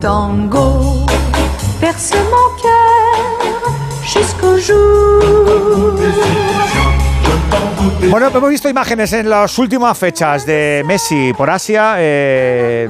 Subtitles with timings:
[0.00, 0.69] 当歌。
[8.08, 11.96] Bueno, hemos visto imágenes en las últimas fechas de Messi por Asia.
[11.98, 12.88] eh,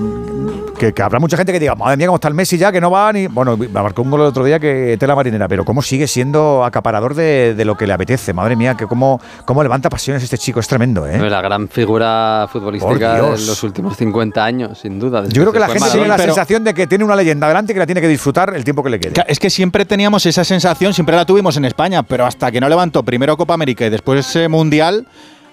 [0.78, 2.80] que, que habrá mucha gente que diga, madre mía, cómo está el Messi ya, que
[2.80, 3.26] no va ni.
[3.26, 7.12] Bueno, marcó un gol el otro día que tela marinera, pero cómo sigue siendo acaparador
[7.14, 8.32] de, de lo que le apetece.
[8.32, 11.18] Madre mía, que cómo, cómo levanta pasiones este chico, es tremendo, ¿eh?
[11.28, 15.24] La gran figura futbolística de los últimos 50 años, sin duda.
[15.28, 17.74] Yo creo que la gente tiene la sensación de que tiene una leyenda delante y
[17.74, 19.22] que la tiene que disfrutar el tiempo que le quede.
[19.26, 22.70] Es que siempre teníamos esa sensación, siempre la tuvimos en España, pero hasta que no
[22.70, 24.99] levantó primero Copa América y después eh, Mundial,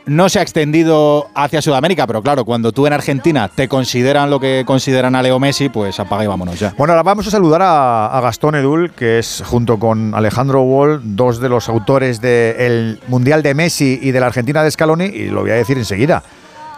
[0.08, 2.08] no se ha extendido hacia Sudamérica.
[2.08, 6.00] Pero claro, cuando tú en Argentina te consideran lo que consideran a Leo Messi, pues
[6.00, 6.73] apaga y vámonos ya.
[6.78, 11.02] Bueno, ahora vamos a saludar a, a Gastón Edul, que es junto con Alejandro Wall,
[11.04, 15.28] dos de los autores del Mundial de Messi y de la Argentina de Scaloni, y
[15.28, 16.23] lo voy a decir enseguida.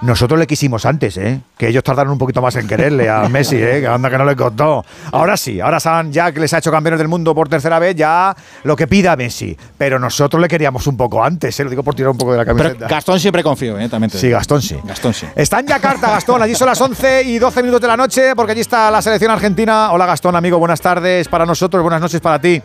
[0.01, 1.41] Nosotros le quisimos antes, ¿eh?
[1.57, 3.81] Que ellos tardaron un poquito más en quererle a Messi, ¿eh?
[3.81, 4.85] Que anda que no le costó.
[5.11, 7.95] Ahora sí, ahora saben ya que les ha hecho campeones del mundo por tercera vez,
[7.95, 9.57] ya lo que pida Messi.
[9.77, 11.65] Pero nosotros le queríamos un poco antes, ¿eh?
[11.65, 12.87] Lo digo por tirar un poco de la Pero camiseta.
[12.87, 13.89] Gastón siempre confío, ¿eh?
[13.89, 14.29] También te Sí.
[14.29, 14.77] Gastón sí.
[14.85, 15.25] Gastón sí.
[15.35, 16.41] Está en Yakarta, Gastón.
[16.41, 19.31] Allí son las 11 y 12 minutos de la noche, porque allí está la selección
[19.31, 19.91] argentina.
[19.91, 20.57] Hola, Gastón, amigo.
[20.59, 22.61] Buenas tardes para nosotros, buenas noches para ti.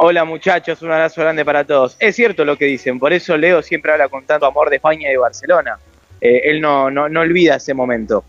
[0.00, 1.96] Hola muchachos, un abrazo grande para todos.
[1.98, 5.08] Es cierto lo que dicen, por eso Leo siempre habla con tanto amor de España
[5.08, 5.76] y de Barcelona.
[6.20, 8.22] Eh, él no, no, no olvida ese momento.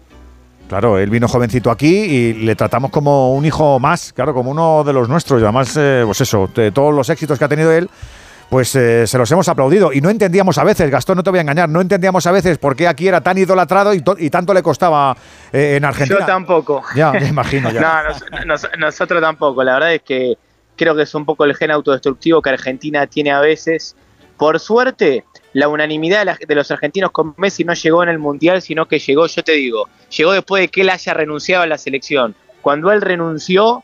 [0.67, 4.83] Claro, él vino jovencito aquí y le tratamos como un hijo más, claro, como uno
[4.83, 5.41] de los nuestros.
[5.41, 7.89] Y además, eh, pues eso, de todos los éxitos que ha tenido él,
[8.49, 9.93] pues eh, se los hemos aplaudido.
[9.93, 12.57] Y no entendíamos a veces, Gastón, no te voy a engañar, no entendíamos a veces
[12.57, 15.15] por qué aquí era tan idolatrado y, to- y tanto le costaba
[15.53, 16.19] eh, en Argentina.
[16.21, 16.83] Yo tampoco.
[16.95, 17.81] Ya, me imagino ya.
[18.31, 19.63] No, nos- nos- nosotros tampoco.
[19.63, 20.35] La verdad es que
[20.79, 23.97] creo que es un poco el gen autodestructivo que Argentina tiene a veces.
[24.37, 28.87] Por suerte, la unanimidad de, los argentinos con Messi no llegó en el Mundial, sino
[28.87, 32.33] que llegó, yo te digo, llegó después de que él haya renunciado a la selección.
[32.61, 33.83] Cuando él renunció,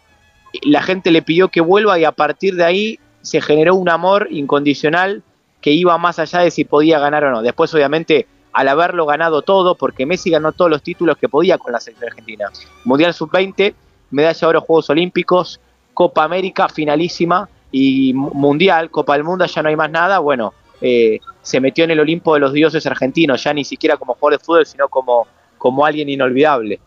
[0.61, 4.29] la gente le pidió que vuelva y a partir de ahí se generó un amor
[4.31, 5.21] incondicional
[5.59, 7.41] que iba más allá de si podía ganar o no.
[7.41, 11.73] Después, obviamente, al haberlo ganado todo, porque Messi ganó todos los títulos que podía con
[11.73, 12.49] la selección argentina.
[12.85, 13.73] Mundial Sub-20,
[14.11, 15.59] medalla de oro Juegos Olímpicos,
[15.95, 20.19] Copa América, finalísima, y Mu- Mundial, Copa del Mundo, ya no hay más nada.
[20.19, 24.13] Bueno, eh, se metió en el Olimpo de los dioses argentinos, ya ni siquiera como
[24.13, 25.25] jugador de fútbol, sino como,
[25.57, 26.79] como alguien inolvidable.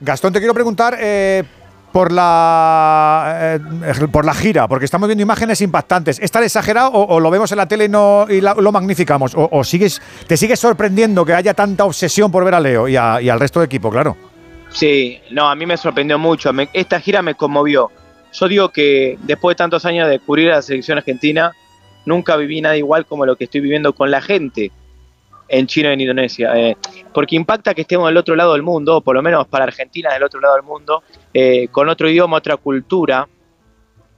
[0.00, 1.44] Gastón, te quiero preguntar eh,
[1.92, 6.18] por la eh, por la gira, porque estamos viendo imágenes impactantes.
[6.18, 9.32] ¿Es exagerado o, lo vemos en la tele y, lo magnificamos?
[9.36, 12.96] O, sigues, te sigues sorprendiendo que haya tanta obsesión por ver a Leo y, y
[12.96, 14.33] al resto del equipo, claro?
[14.74, 16.52] Sí, no, a mí me sorprendió mucho.
[16.52, 17.90] me- esta gira me conmovió.
[18.32, 21.52] Yo digo que después de tantos años de cubrir a la selección argentina,
[22.04, 24.72] nunca viví nada igual como lo que estoy viviendo con la gente
[25.48, 26.52] en China y en Indonesia.
[26.56, 26.76] eh,
[27.12, 30.12] porque impacta que estemos del otro lado del mundo, o por lo menos para Argentina
[30.12, 33.28] del otro lado del mundo, eh, con otro idioma, otra cultura,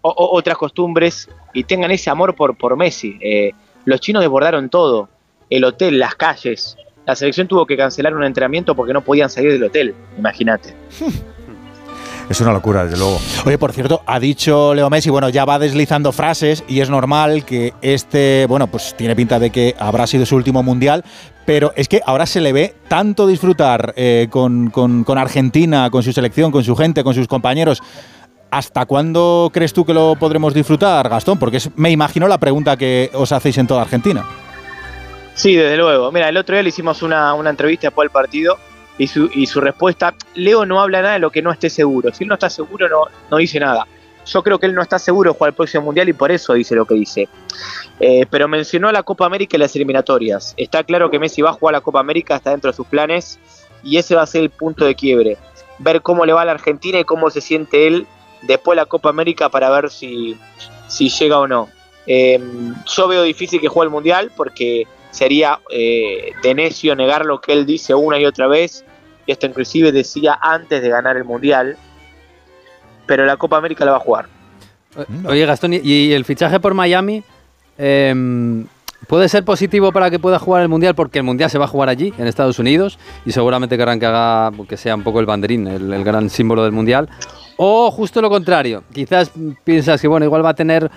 [0.01, 3.19] o- otras costumbres, y tengan ese amor por, por Messi.
[3.21, 3.53] Eh,
[3.85, 5.11] los chinos desbordaron todo,
[5.51, 6.77] el hotel, las calles.
[7.07, 10.75] La selección tuvo que cancelar un entrenamiento porque no podían salir del hotel, imagínate.
[12.29, 13.21] Es una locura, desde luego.
[13.45, 17.45] Oye, por cierto, ha dicho Leo Messi, bueno, ya va deslizando frases y es normal
[17.45, 21.05] que este, bueno, pues tiene pinta de que habrá sido su último mundial,
[21.45, 26.03] pero es que ahora se le ve tanto disfrutar eh, con, con- con Argentina, con
[26.03, 27.81] su selección, con su gente, con sus compañeros.
[28.51, 31.39] ¿Hasta cuándo crees tú que lo podremos disfrutar, Gastón?
[31.39, 34.25] Porque es, me imagino, la pregunta que os hacéis en toda Argentina.
[35.37, 36.11] Sí, desde luego.
[36.11, 38.59] Mira, el otro día le hicimos una, una entrevista después del partido
[38.97, 42.13] y su, y su respuesta, Leo no habla nada de lo que no esté seguro.
[42.13, 43.87] Si él no está seguro, no, no dice nada.
[44.25, 46.55] Yo creo que él no está seguro de jugar el próximo Mundial y por eso
[46.55, 47.29] dice lo que dice.
[48.01, 50.55] Eh, pero mencionó la Copa América y las eliminatorias.
[50.57, 53.39] Está claro que Messi va a jugar la Copa América, está dentro de sus planes
[53.85, 55.37] y ese va a ser el punto de quiebre.
[55.79, 58.07] Ver cómo le va a la Argentina y cómo se siente él
[58.43, 60.35] después de la Copa América para ver si,
[60.89, 61.69] si llega o no.
[62.07, 62.41] Eh,
[62.87, 67.53] yo veo difícil que juegue el Mundial porque sería eh, de necio negar lo que
[67.53, 68.85] él dice una y otra vez,
[69.27, 71.77] y esto inclusive decía antes de ganar el Mundial,
[73.07, 74.27] pero la Copa América la va a jugar.
[75.27, 77.23] Oye, Gastón, ¿y- ¿y el fichaje por Miami
[77.79, 78.67] em,
[79.09, 80.95] puede ser positivo para que pueda jugar el Mundial?
[80.95, 84.07] Porque el Mundial se va a jugar allí, en Estados Unidos, y seguramente querrán que
[84.07, 87.09] haga que sea un poco el banderín, el, el gran símbolo del Mundial.
[87.59, 89.31] O justo lo contrario, quizás
[89.65, 90.91] piensas que bueno, igual va a tener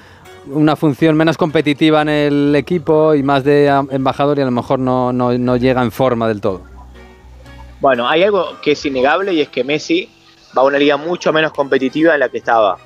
[0.47, 4.79] una función menos competitiva en el equipo y más de embajador y a lo mejor
[4.79, 6.61] no, no- no llega en forma del todo.
[7.79, 10.09] Bueno, hay algo que es innegable y es que Messi
[10.57, 12.77] va a una liga mucho menos competitiva en la que estaba.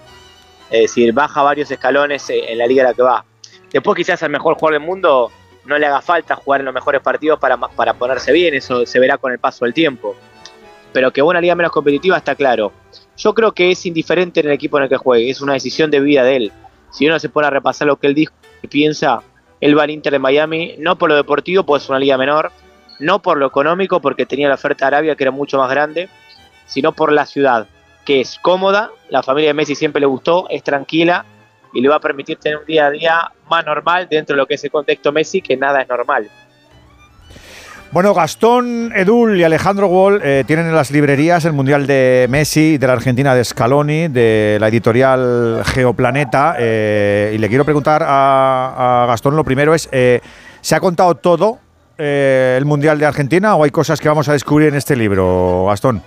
[0.70, 3.26] Es decir, baja varios escalones eh, en la liga en la que va.
[3.72, 5.32] Después quizás al mejor jugador del mundo
[5.66, 9.00] no le haga falta jugar en los mejores partidos para, para ponerse bien, eso se
[9.00, 10.16] verá con el paso del tiempo.
[10.92, 12.72] pero que una liga menos competitiva está claro.
[13.18, 15.90] Yo creo que es indiferente en el equipo en el que juegue, es una decisión
[15.90, 16.52] de vida de él.
[16.94, 18.34] Si uno se pone a repasar lo que él dijo
[18.70, 19.22] piensa,
[19.60, 22.52] él va al Inter de Miami, no por lo deportivo, pues es una liga menor,
[23.00, 26.08] no por lo económico, porque tenía la oferta Arabia que era mucho más grande,
[26.66, 27.68] sino por la ciudad,
[28.06, 31.26] que es cómoda, la familia de Messi siempre le gustó, es tranquila
[31.74, 34.46] y le va a permitir tener un día a día más normal dentro de lo
[34.46, 36.30] que es el contexto Messi, que nada es normal.
[37.94, 42.80] Bueno, Gastón Edul y Alejandro Wall eh, tienen en las librerías el Mundial de Messi,
[42.80, 46.56] de la Argentina de Scaloni, de la editorial Geoplaneta.
[46.58, 50.22] Eh, y le quiero preguntar a, Gastón, lo primero es, eh,
[50.60, 51.60] ¿se ha contado todo
[52.00, 56.02] el Mundial de Argentina o hay cosas que vamos a descubrir en este libro, Gastón?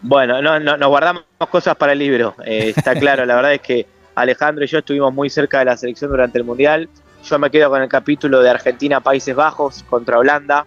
[0.00, 3.86] Bueno, no, no, nos guardamos cosas para el libro, está claro, la verdad es que
[4.14, 6.88] Alejandro y yo estuvimos muy cerca de la selección durante el Mundial.
[7.22, 10.64] Yo me quedo con el capítulo de Argentina-Países Bajos contra Holanda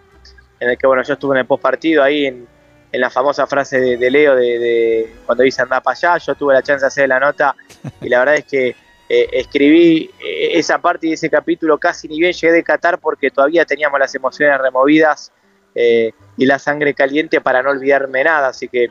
[0.60, 2.46] en el que bueno, yo estuve en el post partido ahí en,
[2.90, 6.80] la famosa frase de, Leo de, cuando dice anda para allá, yo tuve la chance
[6.80, 7.54] de hacer la nota
[8.00, 8.68] y la verdad es que
[9.10, 13.30] eh, escribí eh, esa parte y ese capítulo casi ni bien llegué de Qatar porque
[13.30, 15.32] todavía teníamos las emociones removidas
[15.74, 18.88] eh, y la sangre caliente para no olvidarme nada, así que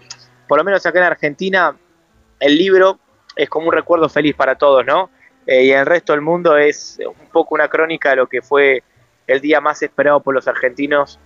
[0.48, 1.76] por lo menos acá en Argentina
[2.40, 3.00] el libro
[3.36, 5.10] es como un recuerdo feliz para todos, ¿no?
[5.48, 8.84] y el resto del mundo es un poco una crónica de lo que fue
[9.28, 11.20] el día más esperado por los argentinos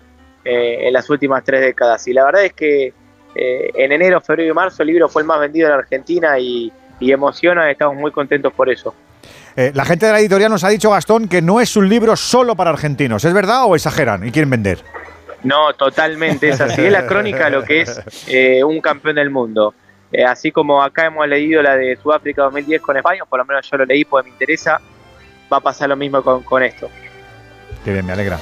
[0.44, 2.08] eh, en las últimas tres décadas.
[2.08, 2.94] Y la verdad es que
[3.36, 6.72] eh, en enero, febrero y marzo el libro fue el más vendido en Argentina y,
[7.00, 8.94] emociona, estamos muy contentos por eso.
[9.56, 12.16] Eh, la gente de la editorial nos ha dicho, Gastón, que no es un libro
[12.16, 13.24] solo para argentinos.
[13.26, 14.80] ¿Es verdad o exageran y quieren vender?
[15.44, 16.86] No, totalmente, es así.
[16.86, 19.74] es la crónica de lo que es un campeón del mundo.
[20.28, 23.78] así como acá hemos leído la de Sudáfrica 2010 con España, por lo menos yo
[23.78, 24.80] lo leí porque me interesa,
[25.52, 26.90] va a pasar lo mismo con, con esto.
[27.84, 28.40] Qué bien, me alegra.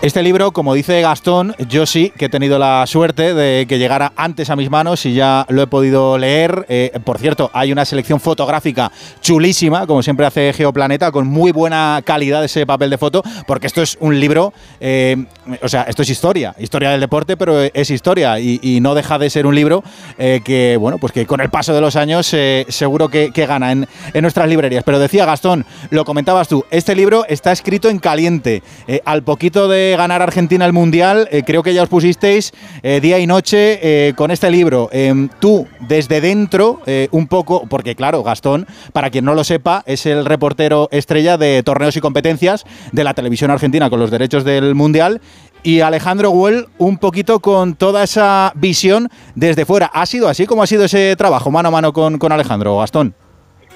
[0.00, 4.12] Este libro, como dice Gastón, yo sí que he tenido la suerte de que llegara
[4.14, 6.66] antes a mis manos y ya lo he podido leer.
[6.68, 12.00] Eh, por cierto, hay una selección fotográfica chulísima, como siempre hace Geoplaneta, con muy buena
[12.04, 15.16] calidad ese papel de foto, porque esto es un libro, eh,
[15.62, 19.28] o sea, esto es historia, historia del deporte, pero es historia y, no deja de
[19.28, 19.82] ser un libro
[20.16, 22.32] eh, que, bueno, pues que con el paso de los años
[22.68, 24.84] seguro que, gana en, en, nuestras librerías.
[24.84, 28.62] Pero decía Gastón, lo comentabas tú, este libro está escrito en caliente.
[29.04, 32.52] Al poquito de ganar Argentina el Mundial, eh, creo que ya os pusisteis
[32.82, 34.88] eh, día y noche eh, con este libro.
[34.92, 36.80] Em, tú, desde dentro,
[37.10, 41.62] un poco, porque claro, Gastón, para quien no lo sepa, es el reportero estrella de
[41.62, 45.20] torneos y competencias de la televisión argentina con los derechos del Mundial.
[45.62, 49.90] Y Alejandro Well, un poquito con toda esa visión desde fuera.
[49.92, 53.14] ¿Ha sido así como ha sido ese trabajo mano a mano con, con Alejandro, Gastón?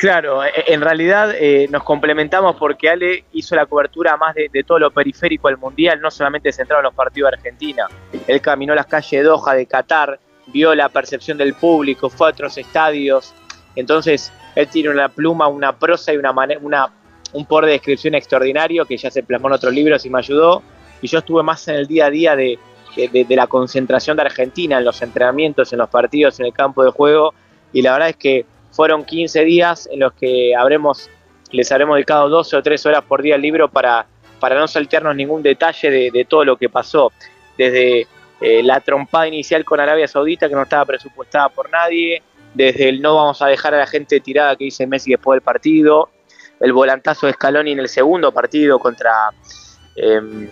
[0.02, 4.80] Claro, e, en realidad eh, nos complementamos porque Ale hizo la cobertura más de, todo
[4.80, 7.86] lo periférico del Mundial, no solamente centrado en los partidos de Argentina.
[8.26, 10.18] Él caminó las calles de Doha, de Qatar,
[10.48, 13.32] vio la percepción del público, fue a otros estadios.
[13.76, 16.92] Entonces, él tiene una pluma, una prosa y una, una
[17.32, 20.64] un por de descripción extraordinario que ya se plasmó en otros libros y me ayudó.
[21.00, 22.58] Y yo estuve más en el día a día de,
[22.96, 26.90] de la concentración de Argentina, en los entrenamientos, en los partidos, en el campo de
[26.90, 27.34] juego.
[27.72, 31.08] Y la verdad es que fueron 15 días en los que habremos,
[31.50, 34.06] les habremos dedicado 12 o 3 horas por día al libro para,
[34.40, 37.12] para no saltearnos ningún detalle de, todo lo que pasó,
[37.56, 38.06] desde
[38.40, 42.22] eh, la trompada inicial con Arabia Saudita que no estaba presupuestada por nadie,
[42.54, 45.42] desde el no vamos a dejar a la gente tirada que dice Messi después del
[45.42, 46.08] partido,
[46.60, 49.12] el volantazo de Scaloni en el segundo partido contra,
[49.96, 50.48] em,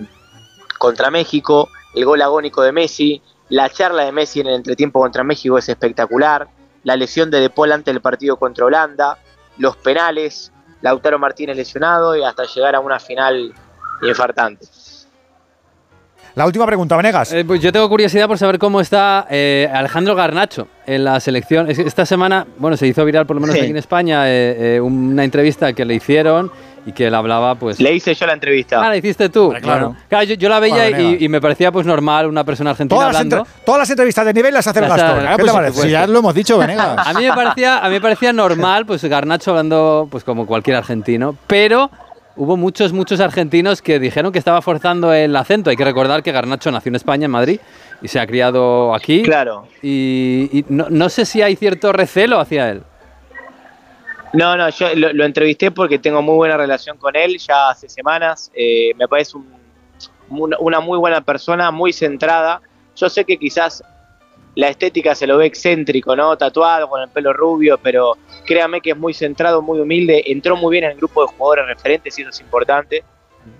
[0.78, 5.24] contra México, el gol agónico de Messi, la charla de Messi en el entretiempo contra
[5.24, 6.48] México es espectacular,
[6.84, 9.18] la lesión de De Paul ante el partido contra Holanda,
[9.58, 13.52] los penales, Lautaro Martínez lesionado y hasta llegar a una final
[14.02, 14.66] infartante.
[16.34, 17.32] La última pregunta, Venegas.
[17.32, 21.68] Eh, pues yo tengo curiosidad por saber cómo está eh, Alejandro Garnacho en la selección.
[21.68, 25.72] Esta semana, bueno, se hizo viral por lo menos aquí en España eh, una entrevista
[25.72, 26.50] que le hicieron
[26.86, 27.80] y que él hablaba, pues...
[27.80, 28.84] Le hice yo la entrevista.
[28.84, 29.52] Ah, la hiciste tú.
[29.60, 29.94] claro.
[30.08, 33.36] claro yo, la veía y, me parecía pues normal una persona argentina todas hablando.
[33.36, 35.36] Las todas las entrevistas de nivel las hace el Gastón.
[35.36, 35.82] ¿Qué te parece?
[35.82, 36.96] Si ya lo hemos dicho, Venegas.
[37.06, 40.76] a, mí me parecía, a mí me parecía normal, pues Garnacho hablando pues como cualquier
[40.76, 41.90] argentino, pero
[42.36, 45.70] hubo muchos, muchos argentinos que dijeron que estaba forzando el acento.
[45.70, 47.60] Hay que recordar que Garnacho nació en España, en Madrid,
[48.02, 49.22] y se ha criado aquí.
[49.22, 49.68] Claro.
[49.82, 52.82] Y, no, no, sé si hay cierto recelo hacia él.
[54.32, 58.50] No, no, yo lo, entrevisté porque tengo muy buena relación con él ya hace semanas.
[58.54, 59.38] Eh, me parece
[60.28, 62.60] una muy buena persona, muy centrada.
[62.94, 63.82] Yo sé que quizás
[64.54, 66.36] la estética se lo ve excéntrico, ¿no?
[66.36, 70.22] Tatuado, con el pelo rubio, pero créame que es muy centrado, muy humilde.
[70.26, 73.02] Entró muy bien en el grupo de jugadores referentes y eso es importante.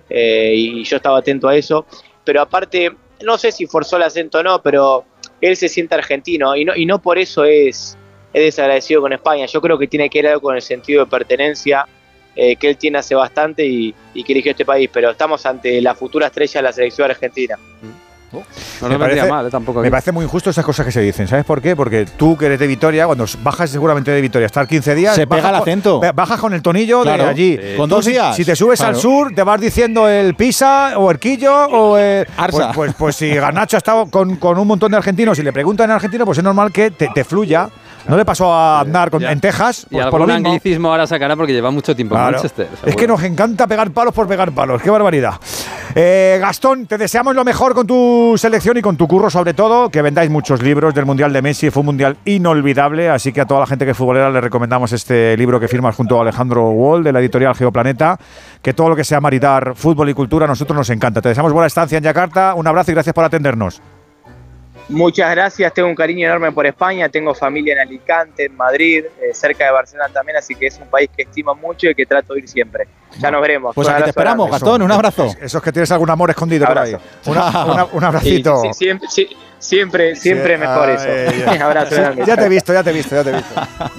[0.09, 1.85] Eh, y yo estaba atento a eso.
[2.23, 2.91] Pero aparte,
[3.23, 5.05] no sé si forzó el acento o no, pero
[5.39, 7.97] él se siente argentino y no, y no por eso es,
[8.33, 9.45] es desagradecido con España.
[9.45, 11.85] Yo creo que tiene que ver algo con el sentido de pertenencia
[12.35, 15.81] eh, que él tiene hace bastante y, y que eligió este país, pero estamos ante
[15.81, 17.57] la futura estrella de la selección argentina.
[18.81, 19.49] No Me parece- mal, ¿eh?
[19.49, 19.81] tampoco.
[19.81, 21.27] Me parece muy injusto esas cosas que se dicen.
[21.27, 21.75] ¿Sabes por qué?
[21.75, 25.15] Porque tú que eres de Vitoria, cuando bajas seguramente de Vitoria, estar 15 días.
[25.15, 25.99] Se pega el acento.
[25.99, 27.25] ba- Bajas con el tonillo Claro.
[27.25, 27.59] de allí.
[27.75, 28.33] Con dos si- días.
[28.33, 32.25] Si te subes al sur, te vas diciendo el Pisa o el Quillo o el.
[32.37, 32.57] Arsa.
[32.67, 35.51] Pues, pues, pues si Garnacho ha estado con, con un montón de argentinos y le
[35.51, 37.67] preguntan en argentino, pues es normal que te, te fluya.
[38.07, 39.85] No le pasó a andar con- en Texas.
[39.89, 40.49] Y pues por algún lo mismo.
[40.49, 42.33] anglicismo ahora sacará porque lleva mucho tiempo en Claro.
[42.37, 42.67] Manchester.
[42.71, 42.95] Es seguro.
[42.97, 44.81] que nos encanta pegar palos por pegar palos.
[44.81, 45.33] ¡Qué barbaridad!
[45.93, 49.89] Eh, Gastón, te deseamos lo mejor con tu selección y con tu curro, sobre todo.
[49.89, 51.69] Que vendáis muchos libros del Mundial de Messi.
[51.69, 53.09] Fue un Mundial inolvidable.
[53.09, 55.95] Así que a toda la gente que es futbolera le recomendamos este libro que firmas
[55.95, 58.17] junto a Alejandro Wall de la editorial Geoplaneta.
[58.61, 61.21] Que todo lo que sea maridar fútbol y cultura a nosotros nos encanta.
[61.21, 62.53] Te deseamos buena estancia en Yakarta.
[62.55, 63.81] Un abrazo y gracias por atendernos.
[64.91, 69.33] Muchas gracias, tengo un cariño enorme por España, tengo familia en Alicante, en Madrid, eh,
[69.33, 72.33] cerca de Barcelona también, así que es un país que estimo mucho y que trato
[72.33, 72.87] de ir siempre.
[73.19, 73.73] Ya nos veremos.
[73.73, 74.65] Pues Un aquí te abrazo esperamos, grande.
[74.65, 75.25] Gastón, un abrazo.
[75.41, 76.93] Eso es que tienes algún amor escondido por ahí.
[76.93, 77.31] Abrazo.
[77.31, 78.61] Una- una- un Sí, abracito.
[78.61, 79.29] sí, siempre, sí,
[79.59, 81.45] siempre, siempre Sí, mejor ay, eso.
[81.55, 81.65] ya.
[81.65, 82.23] Abrazo grande.
[82.25, 83.55] Ya te he visto, ya te he visto, ya te he visto.